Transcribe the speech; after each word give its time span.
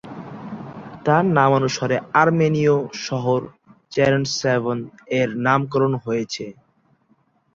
তার 1.05 1.23
নামানুসারে 1.37 1.97
আর্মেনীয় 2.21 2.75
শহর 3.05 3.41
চ্যারেন্টস্যাভন-এর 3.91 5.29
নামকরণ 5.45 5.93
হয়েছে। 6.03 6.45